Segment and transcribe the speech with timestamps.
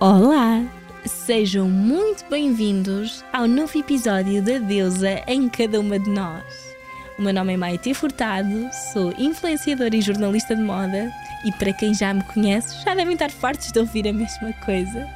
[0.00, 0.64] Olá!
[1.04, 6.74] Sejam muito bem-vindos ao novo episódio da Deusa em Cada Uma de Nós.
[7.18, 11.12] O meu nome é Maite Furtado, sou influenciadora e jornalista de moda
[11.44, 15.06] e para quem já me conhece já devem estar fartos de ouvir a mesma coisa.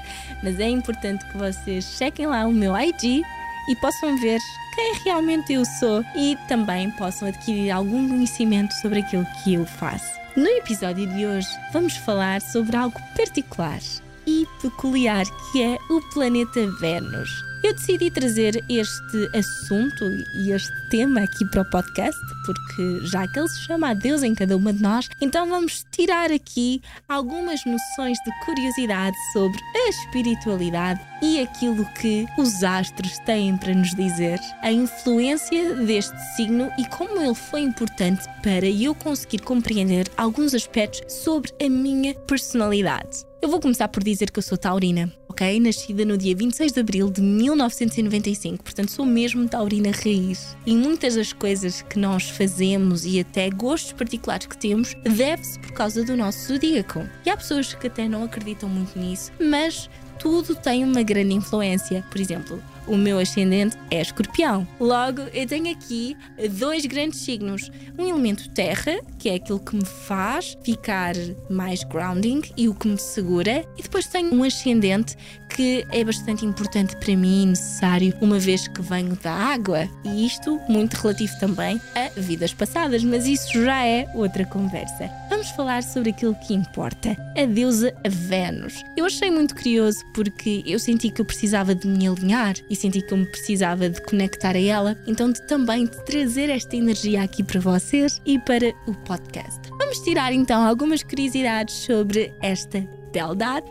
[0.42, 3.22] Mas é importante que vocês chequem lá o meu IG
[3.70, 4.38] e possam ver
[4.74, 10.20] quem realmente eu sou e também possam adquirir algum conhecimento sobre aquilo que eu faço.
[10.36, 13.80] No episódio de hoje vamos falar sobre algo particular
[14.26, 17.30] e peculiar que é o planeta Vênus.
[17.64, 23.38] Eu decidi trazer este assunto e este tema aqui para o podcast, porque já que
[23.38, 27.64] ele se chama a Deus em cada uma de nós, então vamos tirar aqui algumas
[27.64, 34.38] noções de curiosidade sobre a espiritualidade e aquilo que os astros têm para nos dizer,
[34.60, 41.10] a influência deste signo e como ele foi importante para eu conseguir compreender alguns aspectos
[41.10, 43.24] sobre a minha personalidade.
[43.44, 45.60] Eu vou começar por dizer que eu sou taurina, ok?
[45.60, 50.56] Nascida no dia 26 de abril de 1995, portanto sou mesmo taurina raiz.
[50.64, 55.72] E muitas das coisas que nós fazemos e até gostos particulares que temos deve-se por
[55.72, 57.06] causa do nosso zodíaco.
[57.26, 62.02] E há pessoas que até não acreditam muito nisso, mas tudo tem uma grande influência.
[62.10, 64.66] Por exemplo, o meu ascendente é escorpião.
[64.78, 66.16] Logo, eu tenho aqui
[66.58, 71.14] dois grandes signos: um elemento terra, que é aquilo que me faz ficar
[71.48, 75.16] mais grounding e o que me segura, e depois tenho um ascendente
[75.54, 79.88] que é bastante importante para mim, necessário, uma vez que venho da água.
[80.04, 85.08] E isto muito relativo também a vidas passadas, mas isso já é outra conversa.
[85.30, 88.82] Vamos falar sobre aquilo que importa, a deusa Vênus.
[88.96, 93.00] Eu achei muito curioso porque eu senti que eu precisava de me alinhar e senti
[93.00, 97.22] que eu me precisava de conectar a ela, então de também de trazer esta energia
[97.22, 99.60] aqui para vocês e para o podcast.
[99.78, 103.70] Vamos tirar então algumas curiosidades sobre esta beldade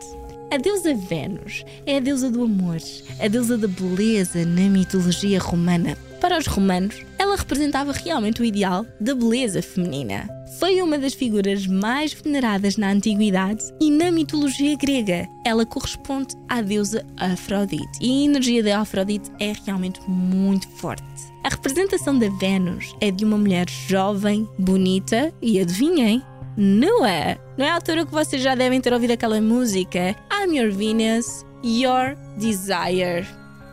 [0.54, 2.78] a deusa Vênus é a deusa do amor,
[3.20, 5.98] a deusa da beleza na mitologia romana.
[6.22, 10.30] Para os romanos, ela representava realmente o ideal da beleza feminina.
[10.60, 15.28] Foi uma das figuras mais veneradas na antiguidade e na mitologia grega.
[15.46, 21.04] Ela corresponde à deusa Afrodite e a energia da Afrodite é realmente muito forte.
[21.44, 26.22] A representação da Vênus é de uma mulher jovem, bonita e adivinhem,
[26.56, 27.38] não é?
[27.58, 31.46] Não é a altura que vocês já devem ter ouvido aquela música I'm your Venus,
[31.64, 33.26] your desire.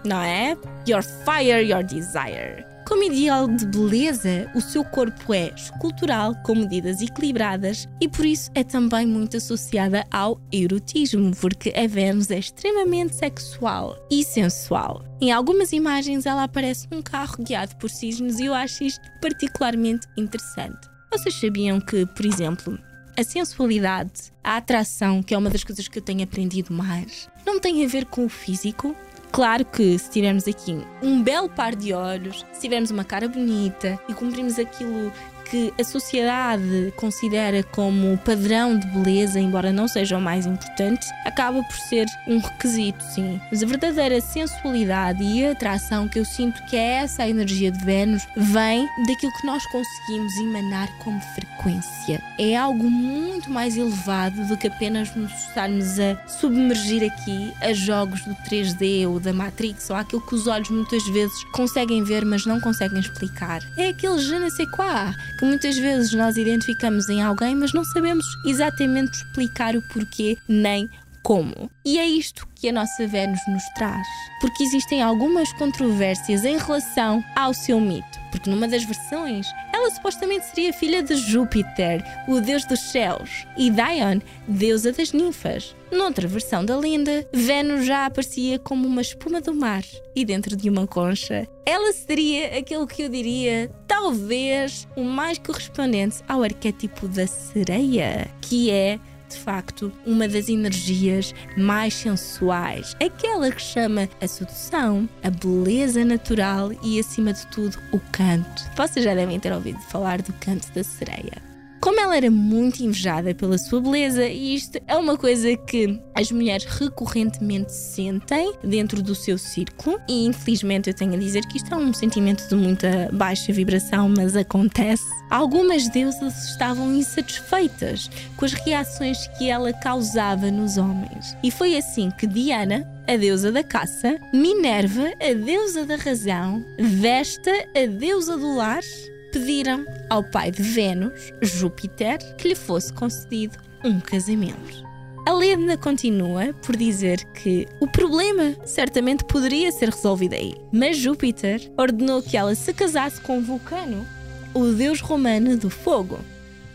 [0.04, 0.56] Não é?
[0.88, 2.64] Your fire, your desire.
[2.91, 8.51] Como ideal de beleza, o seu corpo é escultural, com medidas equilibradas e por isso
[8.53, 15.05] é também muito associada ao erotismo, porque a Vênus é extremamente sexual e sensual.
[15.21, 20.09] Em algumas imagens ela aparece num carro guiado por cisnes e eu acho isto particularmente
[20.19, 20.89] interessante.
[21.12, 22.77] Vocês sabiam que, por exemplo,
[23.17, 27.61] a sensualidade, a atração, que é uma das coisas que eu tenho aprendido mais, não
[27.61, 28.97] tem a ver com o físico?
[29.32, 33.98] Claro que se tivermos aqui um belo par de olhos, se tivermos uma cara bonita
[34.08, 35.12] e cumprimos aquilo
[35.50, 41.62] que a sociedade considera como padrão de beleza, embora não seja o mais importante, acaba
[41.62, 43.41] por ser um requisito, sim.
[43.50, 48.22] Mas a verdadeira sensualidade e atração que eu sinto que é essa energia de Vênus
[48.37, 52.22] vem daquilo que nós conseguimos emanar como frequência.
[52.39, 58.22] É algo muito mais elevado do que apenas nos estarmos a submergir aqui a jogos
[58.22, 62.47] do 3D ou da Matrix ou aquilo que os olhos muitas vezes conseguem ver, mas
[62.47, 63.62] não conseguem explicar.
[63.77, 67.83] É aquele je ne sais quoi que muitas vezes nós identificamos em alguém, mas não
[67.83, 70.87] sabemos exatamente explicar o porquê nem
[71.23, 71.71] como.
[71.83, 74.06] E é isto que a nossa Vênus nos traz.
[74.39, 78.21] Porque existem algumas controvérsias em relação ao seu mito.
[78.31, 83.71] Porque numa das versões, ela supostamente seria filha de Júpiter, o deus dos céus, e
[83.71, 85.75] Dion, deusa das ninfas.
[85.91, 89.83] Noutra versão da lenda, Vênus já aparecia como uma espuma do mar
[90.15, 91.49] e dentro de uma concha.
[91.65, 98.71] Ela seria aquilo que eu diria, talvez, o mais correspondente ao arquétipo da sereia, que
[98.71, 98.98] é
[99.28, 106.72] de facto uma das energias mais sensuais, aquela que chama a sedução, a beleza natural
[106.83, 108.65] e, acima de tudo, o canto.
[108.74, 111.49] Vocês já devem ter ouvido falar do canto da sereia.
[111.80, 116.30] Como ela era muito invejada pela sua beleza, e isto é uma coisa que as
[116.30, 121.72] mulheres recorrentemente sentem dentro do seu círculo, e infelizmente eu tenho a dizer que isto
[121.72, 125.04] é um sentimento de muita baixa vibração, mas acontece.
[125.30, 132.10] Algumas deusas estavam insatisfeitas com as reações que ela causava nos homens, e foi assim
[132.10, 138.54] que Diana, a deusa da caça, Minerva, a deusa da razão, Vesta, a deusa do
[138.54, 138.83] lar,
[139.30, 144.88] pediram ao pai de Vênus, Júpiter, que lhe fosse concedido um casamento.
[145.27, 151.71] A lenda continua por dizer que o problema certamente poderia ser resolvido aí, mas Júpiter
[151.77, 154.06] ordenou que ela se casasse com Vulcano,
[154.54, 156.18] o deus romano do fogo.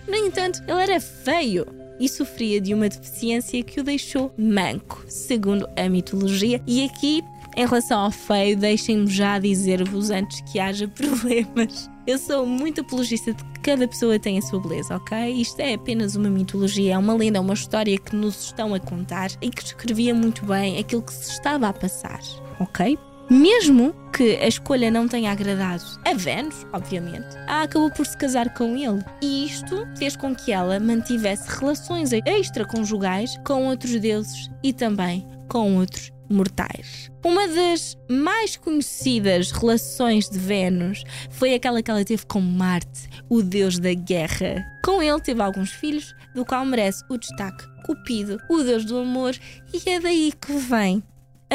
[0.08, 1.66] No entanto, ele era feio
[2.00, 6.62] e sofria de uma deficiência que o deixou manco, segundo a mitologia.
[6.68, 7.24] E aqui,
[7.58, 11.90] em relação ao feio, deixem-me já dizer-vos antes que haja problemas.
[12.08, 15.18] Eu sou muito apologista de que cada pessoa tem a sua beleza, ok?
[15.42, 18.80] Isto é apenas uma mitologia, é uma lenda, é uma história que nos estão a
[18.80, 22.20] contar e que descrevia muito bem aquilo que se estava a passar,
[22.60, 22.96] ok?
[23.28, 28.54] Mesmo que a escolha não tenha agradado a Vênus, obviamente, ela acabou por se casar
[28.54, 29.04] com ele.
[29.20, 35.78] E isto fez com que ela mantivesse relações extraconjugais com outros deuses e também com
[35.78, 37.12] outros mortais.
[37.24, 43.42] Uma das mais conhecidas relações de Vênus foi aquela que ela teve com Marte, o
[43.42, 44.66] deus da guerra.
[44.84, 49.36] Com ele teve alguns filhos, do qual merece o destaque Cupido, o deus do amor,
[49.72, 51.04] e é daí que vem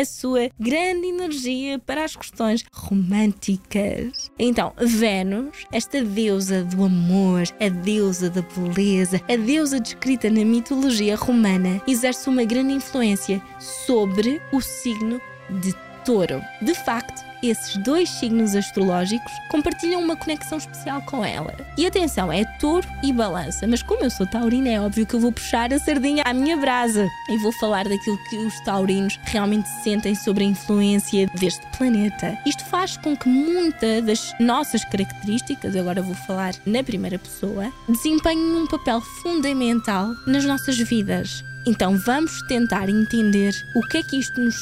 [0.01, 4.31] a sua grande energia para as questões românticas.
[4.39, 11.17] Então, Vênus, esta deusa do amor, a deusa da beleza, a deusa descrita na mitologia
[11.17, 15.21] romana, exerce uma grande influência sobre o signo
[15.51, 15.75] de
[16.05, 16.41] Touro.
[16.63, 21.55] De facto, esses dois signos astrológicos compartilham uma conexão especial com ela.
[21.77, 25.21] E atenção, é touro e balança, mas como eu sou taurina, é óbvio que eu
[25.21, 29.69] vou puxar a sardinha à minha brasa e vou falar daquilo que os taurinos realmente
[29.83, 32.39] sentem sobre a influência deste planeta.
[32.47, 38.57] Isto faz com que muitas das nossas características, agora vou falar na primeira pessoa, desempenhem
[38.57, 41.45] um papel fundamental nas nossas vidas.
[41.67, 44.57] Então vamos tentar entender o que é que isto nos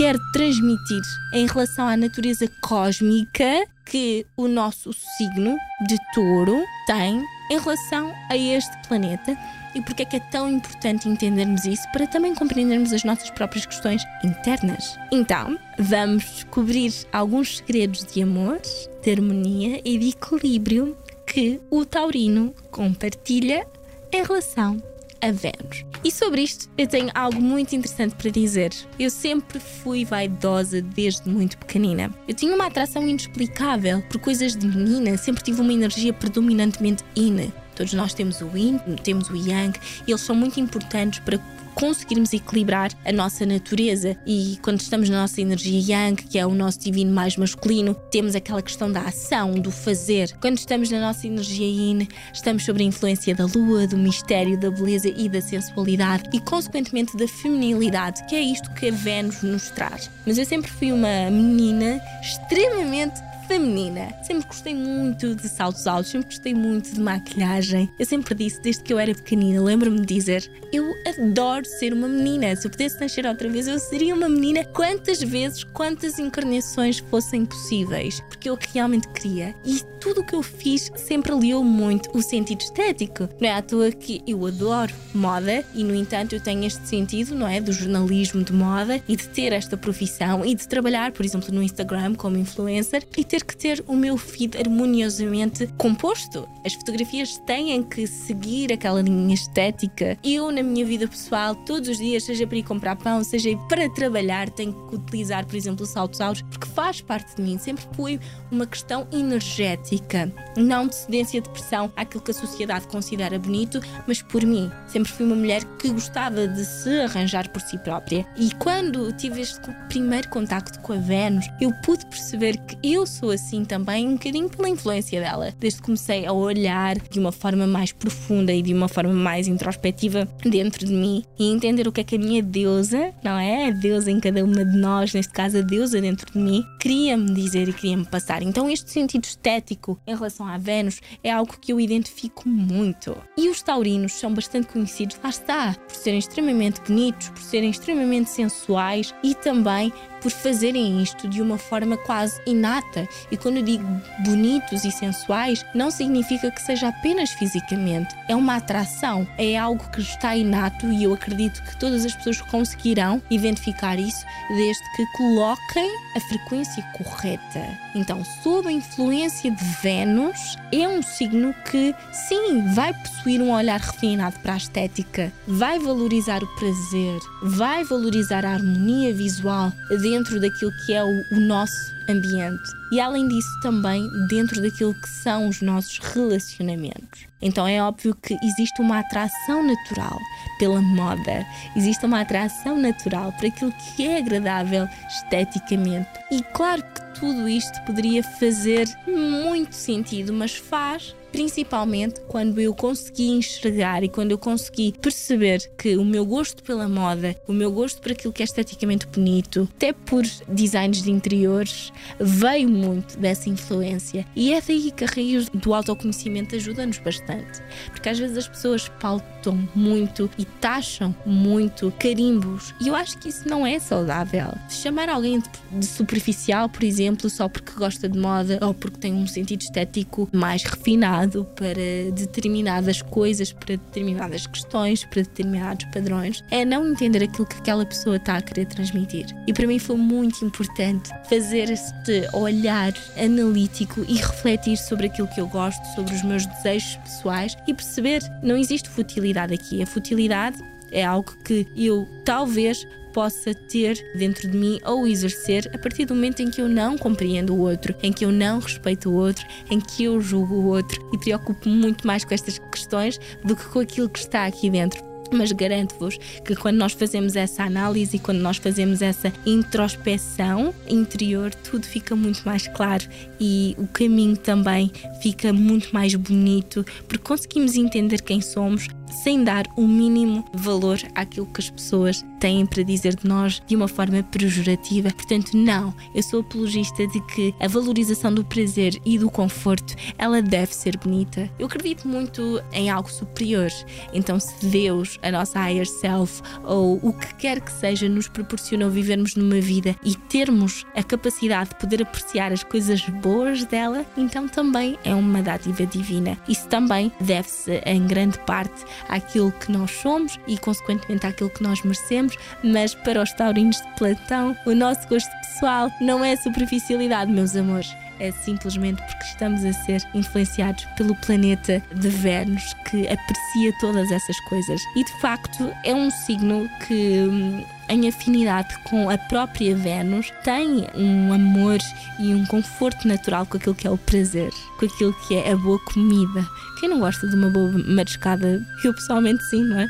[0.00, 7.60] quer transmitir em relação à natureza cósmica que o nosso signo de touro tem em
[7.60, 9.36] relação a este planeta
[9.74, 13.66] e porque é que é tão importante entendermos isso para também compreendermos as nossas próprias
[13.66, 14.98] questões internas.
[15.12, 18.58] Então, vamos descobrir alguns segredos de amor,
[19.02, 23.66] de harmonia e de equilíbrio que o taurino compartilha
[24.10, 24.82] em relação
[25.22, 25.84] a Vênus.
[26.02, 28.72] E sobre isto, eu tenho algo muito interessante para dizer.
[28.98, 32.12] Eu sempre fui vaidosa desde muito pequenina.
[32.26, 37.52] Eu tinha uma atração inexplicável por coisas de menina, sempre tive uma energia predominantemente yin.
[37.74, 41.38] Todos nós temos o yin, temos o yang, e eles são muito importantes para
[41.80, 44.14] conseguirmos equilibrar a nossa natureza.
[44.26, 48.34] E quando estamos na nossa energia yang, que é o nosso divino mais masculino, temos
[48.34, 50.36] aquela questão da ação, do fazer.
[50.42, 54.70] Quando estamos na nossa energia yin, estamos sob a influência da lua, do mistério, da
[54.70, 59.70] beleza e da sensualidade e, consequentemente, da feminilidade, que é isto que a Vênus nos
[59.70, 60.10] traz.
[60.26, 64.14] Mas eu sempre fui uma menina extremamente feminina.
[64.22, 67.90] Sempre gostei muito de saltos altos, sempre gostei muito de maquilhagem.
[67.98, 72.06] Eu sempre disse, desde que eu era pequenina, lembro-me de dizer: eu adoro ser uma
[72.06, 72.54] menina.
[72.54, 77.44] Se eu pudesse nascer outra vez, eu seria uma menina quantas vezes, quantas encarnações fossem
[77.44, 79.52] possíveis, porque eu realmente queria.
[79.64, 83.28] E tudo o que eu fiz sempre aliou muito o sentido estético.
[83.40, 87.34] Não é à toa que eu adoro moda e, no entanto, eu tenho este sentido,
[87.34, 87.60] não é?
[87.60, 91.62] Do jornalismo de moda e de ter esta profissão e de trabalhar, por exemplo, no
[91.62, 96.48] Instagram como influencer e ter ter que ter o meu feed harmoniosamente composto.
[96.64, 100.18] As fotografias têm que seguir aquela linha estética.
[100.22, 103.88] Eu, na minha vida pessoal, todos os dias, seja para ir comprar pão, seja para
[103.90, 107.58] trabalhar, tenho que utilizar, por exemplo, saltos altos, porque faz parte de mim.
[107.58, 108.20] Sempre foi
[108.50, 114.20] uma questão energética, não de cedência de pressão àquilo que a sociedade considera bonito, mas
[114.22, 114.70] por mim.
[114.88, 118.26] Sempre fui uma mulher que gostava de se arranjar por si própria.
[118.36, 123.64] E quando tive este primeiro contacto com a Vênus, eu pude perceber que eu assim
[123.64, 125.54] também, um bocadinho pela influência dela.
[125.58, 129.48] Desde que comecei a olhar de uma forma mais profunda e de uma forma mais
[129.48, 133.68] introspectiva dentro de mim e entender o que é que a minha deusa, não é?
[133.68, 137.32] A deusa em cada uma de nós, neste caso a deusa dentro de mim, queria-me
[137.32, 138.42] dizer e queria-me passar.
[138.42, 143.16] Então, este sentido estético em relação à Vênus é algo que eu identifico muito.
[143.36, 148.30] E os taurinos são bastante conhecidos, lá está, por serem extremamente bonitos, por serem extremamente
[148.30, 153.08] sensuais e também por fazerem isto de uma forma quase inata.
[153.30, 153.84] E quando eu digo
[154.24, 158.14] bonitos e sensuais, não significa que seja apenas fisicamente.
[158.28, 162.40] É uma atração, é algo que está inato e eu acredito que todas as pessoas
[162.42, 167.78] conseguirão identificar isso desde que coloquem a frequência correta.
[167.94, 173.80] Então, sob a influência de Vênus, é um signo que, sim, vai possuir um olhar
[173.80, 179.72] refinado para a estética, vai valorizar o prazer, vai valorizar a harmonia visual
[180.02, 185.08] dentro daquilo que é o, o nosso ambiente e, além disso, também dentro daquilo que
[185.22, 187.26] são os nossos relacionamentos.
[187.42, 190.18] Então é óbvio que existe uma atração natural
[190.58, 196.08] pela moda, existe uma atração natural para aquilo que é agradável esteticamente.
[196.30, 203.28] E claro que tudo isto poderia fazer muito sentido, mas faz principalmente quando eu consegui
[203.28, 208.00] enxergar e quando eu consegui perceber que o meu gosto pela moda, o meu gosto
[208.00, 214.26] por aquilo que é esteticamente bonito, até por designs de interiores, veio muito dessa influência.
[214.34, 217.60] E é daí que a raiz do autoconhecimento ajuda-nos bastante.
[217.90, 222.74] Porque às vezes as pessoas pautam muito e taxam muito carimbos.
[222.80, 224.52] E eu acho que isso não é saudável.
[224.68, 229.26] Chamar alguém de superficial, por exemplo, só porque gosta de moda ou porque tem um
[229.26, 236.88] sentido estético mais refinado para determinadas coisas, para determinadas questões, para determinados padrões, é não
[236.88, 239.26] entender aquilo que aquela pessoa está a querer transmitir.
[239.46, 245.40] E para mim foi muito importante fazer este olhar analítico e refletir sobre aquilo que
[245.40, 249.82] eu gosto, sobre os meus desejos pessoais e perceber não existe futilidade aqui.
[249.82, 250.58] A futilidade
[250.90, 256.14] é algo que eu talvez possa ter dentro de mim ou exercer a partir do
[256.14, 259.44] momento em que eu não compreendo o outro, em que eu não respeito o outro,
[259.70, 263.64] em que eu julgo o outro e preocupo muito mais com estas questões do que
[263.64, 265.10] com aquilo que está aqui dentro.
[265.32, 271.54] Mas garanto-vos que quando nós fazemos essa análise e quando nós fazemos essa introspeção interior,
[271.54, 273.04] tudo fica muito mais claro
[273.38, 274.90] e o caminho também
[275.22, 281.46] fica muito mais bonito, porque conseguimos entender quem somos, sem dar o mínimo valor àquilo
[281.46, 285.10] que as pessoas têm para dizer de nós de uma forma pejorativa.
[285.10, 290.40] Portanto, não, eu sou apologista de que a valorização do prazer e do conforto, ela
[290.40, 291.50] deve ser bonita.
[291.58, 293.70] Eu acredito muito em algo superior.
[294.12, 298.90] Então, se Deus, a nossa higher self ou o que quer que seja nos proporcionou
[298.90, 304.48] vivermos numa vida e termos a capacidade de poder apreciar as coisas boas dela, então
[304.48, 306.38] também é uma dádiva divina.
[306.48, 311.82] Isso também deve-se em grande parte àquilo que nós somos e, consequentemente, àquilo que nós
[311.82, 317.56] merecemos, mas para os taurinos de Platão, o nosso gosto pessoal não é superficialidade, meus
[317.56, 324.10] amores é simplesmente porque estamos a ser influenciados pelo planeta de Vênus que aprecia todas
[324.12, 324.80] essas coisas.
[324.94, 330.86] E de facto é um signo que hum, em afinidade com a própria Vênus, tem
[330.94, 331.78] um amor
[332.20, 335.56] e um conforto natural com aquilo que é o prazer, com aquilo que é a
[335.56, 336.46] boa comida.
[336.78, 338.64] Quem não gosta de uma boa mariscada?
[338.84, 339.88] Eu pessoalmente sim, não é?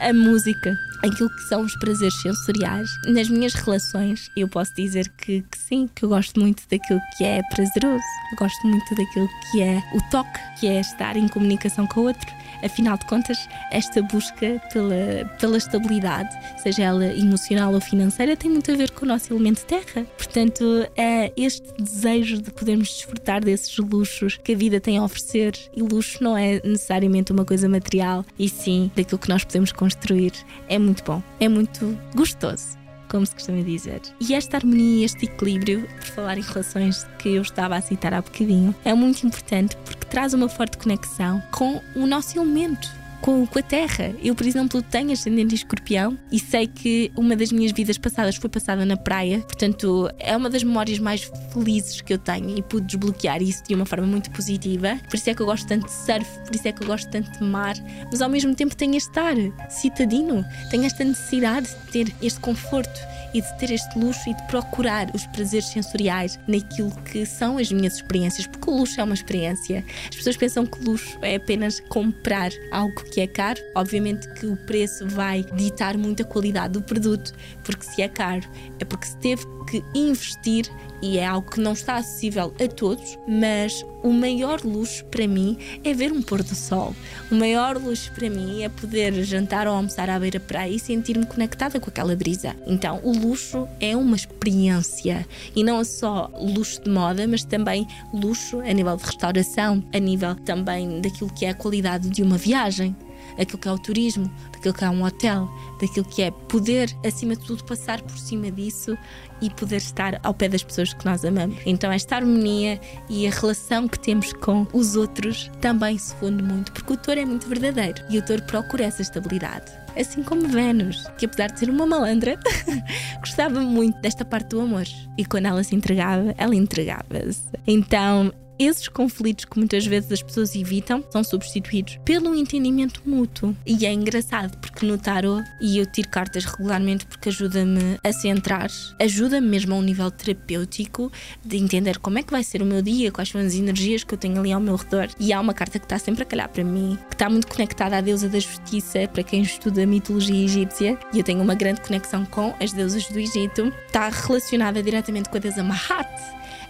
[0.00, 2.88] A música, aquilo que são os prazeres sensoriais.
[3.06, 7.24] Nas minhas relações, eu posso dizer que, que, sim, que eu gosto muito daquilo que
[7.24, 11.86] é prazeroso, eu gosto muito daquilo que é o toque, que é estar em comunicação
[11.86, 12.28] com o outro.
[12.62, 16.28] Afinal de contas, esta busca pela, pela estabilidade,
[16.62, 20.04] seja ela emocional ou financeira, tem muito a ver com o nosso elemento terra.
[20.16, 25.54] Portanto, é este desejo de podermos desfrutar desses luxos que a vida tem a oferecer.
[25.74, 30.32] E luxo não é necessariamente uma coisa material, e sim daquilo que nós podemos construir.
[30.68, 32.77] É muito bom, é muito gostoso
[33.08, 34.00] como se costuma dizer.
[34.20, 38.20] E esta harmonia, este equilíbrio, por falar em relações que eu estava a citar há
[38.20, 43.58] bocadinho, é muito importante porque traz uma forte conexão com o nosso elemento com, com
[43.58, 44.14] a Terra.
[44.22, 48.36] Eu, por exemplo, tenho ascendente em escorpião e sei que uma das minhas vidas passadas
[48.36, 52.62] foi passada na praia, portanto, é uma das memórias mais felizes que eu tenho e
[52.62, 54.98] pude desbloquear isso de uma forma muito positiva.
[55.08, 57.10] Por isso é que eu gosto tanto de surf, por isso é que eu gosto
[57.10, 57.74] tanto de mar,
[58.10, 59.36] mas ao mesmo tempo tenho este ar
[59.68, 63.00] citadino, tenho esta necessidade de ter este conforto
[63.34, 67.70] e de ter este luxo e de procurar os prazeres sensoriais naquilo que são as
[67.70, 69.84] minhas experiências, porque o luxo é uma experiência.
[70.08, 73.60] As pessoas pensam que luxo é apenas comprar algo que é caro.
[73.74, 77.32] Obviamente que o preço vai ditar muito a qualidade do produto,
[77.64, 78.46] porque se é caro
[78.78, 80.70] é porque se teve que investir
[81.00, 85.56] e é algo que não está acessível a todos, mas o maior luxo para mim
[85.84, 86.94] é ver um pôr do sol.
[87.30, 91.78] O maior luxo para mim é poder jantar ou almoçar à beira-praia e sentir-me conectada
[91.78, 92.56] com aquela brisa.
[92.66, 97.86] Então, o luxo é uma experiência e não é só luxo de moda, mas também
[98.12, 102.36] luxo a nível de restauração, a nível também daquilo que é a qualidade de uma
[102.36, 102.96] viagem
[103.38, 105.48] aquilo que é o turismo, daquilo que é um hotel,
[105.80, 108.96] daquilo que é poder, acima de tudo, passar por cima disso
[109.40, 111.58] e poder estar ao pé das pessoas que nós amamos.
[111.64, 116.72] Então, esta harmonia e a relação que temos com os outros também se funde muito,
[116.72, 119.70] porque o touro é muito verdadeiro e o touro procura essa estabilidade.
[119.96, 122.38] Assim como Vênus, que apesar de ser uma malandra,
[123.18, 124.84] gostava muito desta parte do amor.
[125.16, 127.48] E quando ela se entregava, ela entregava-se.
[127.66, 133.56] Então, esses conflitos que muitas vezes as pessoas evitam são substituídos pelo entendimento mútuo.
[133.66, 138.70] E é engraçado porque no tarot, e eu tiro cartas regularmente porque ajuda-me a centrar,
[139.00, 141.10] ajuda-me mesmo a um nível terapêutico
[141.44, 144.14] de entender como é que vai ser o meu dia, quais são as energias que
[144.14, 145.08] eu tenho ali ao meu redor.
[145.18, 147.96] E há uma carta que está sempre a calhar para mim, que está muito conectada
[147.96, 151.80] à deusa da justiça, para quem estuda a mitologia egípcia, e eu tenho uma grande
[151.80, 153.72] conexão com as deusas do Egito.
[153.86, 156.08] Está relacionada diretamente com a deusa Mahat,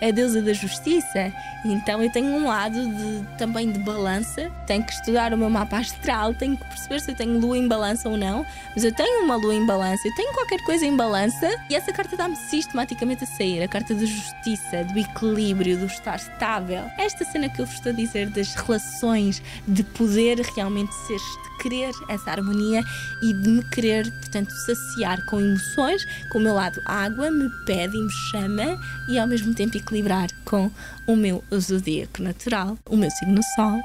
[0.01, 1.33] a deusa da justiça.
[1.65, 5.79] Então eu tenho um lado de, também de balança, tenho que estudar o meu mapa
[5.79, 9.25] astral, tenho que perceber se eu tenho lua em balança ou não, mas eu tenho
[9.25, 13.25] uma lua em balança, eu tenho qualquer coisa em balança e essa carta dá-me sistematicamente
[13.25, 16.85] a sair, a carta da justiça, do equilíbrio, do estar estável.
[16.97, 21.59] Esta cena que eu vos estou a dizer das relações, de poder realmente ser, de
[21.63, 22.83] querer essa harmonia
[23.23, 27.97] e de me querer, portanto, saciar com emoções, com o meu lado água, me pede
[27.97, 28.79] e me chama
[29.09, 30.71] e ao mesmo tempo equilibrar com
[31.07, 33.81] o meu zodíaco natural, o meu signo Sol,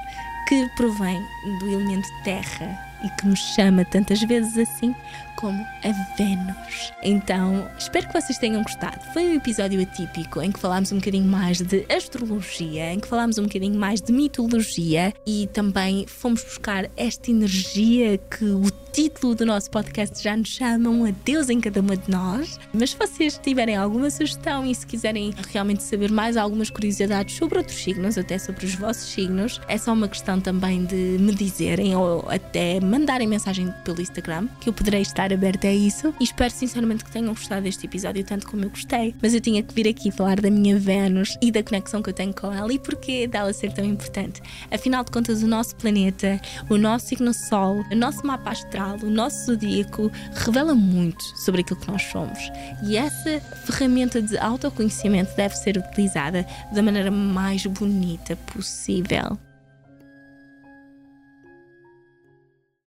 [0.47, 1.19] que provém
[1.59, 4.93] do elemento terra e que me chama tantas vezes assim
[5.37, 6.93] como a Vênus.
[7.01, 8.99] Então, espero que vocês tenham gostado.
[9.13, 13.37] Foi um episódio atípico em que falámos um bocadinho mais de astrologia, em que falámos
[13.37, 19.43] um bocadinho mais de mitologia e também fomos buscar esta energia que o título do
[19.43, 22.59] nosso podcast já nos chamam a Deus em cada uma de nós.
[22.71, 27.57] Mas se vocês tiverem alguma sugestão e se quiserem realmente saber mais algumas curiosidades sobre
[27.57, 31.95] outros signos, até sobre os vossos signos, é só uma questão também de me dizerem
[31.95, 36.13] ou até mandarem mensagem pelo Instagram, que eu poderei estar aberta a isso.
[36.19, 39.15] E espero sinceramente que tenham gostado deste episódio tanto como eu gostei.
[39.23, 42.13] Mas eu tinha que vir aqui falar da minha Vênus e da conexão que eu
[42.13, 44.39] tenho com ela e porquê dela ser tão importante.
[44.69, 49.09] Afinal de contas, o nosso planeta, o nosso signo Sol, o nosso mapa astral o
[49.09, 52.39] nosso zodíaco, revela muito sobre aquilo que nós somos.
[52.83, 59.37] E essa ferramenta de autoconhecimento deve ser utilizada da maneira mais bonita possível.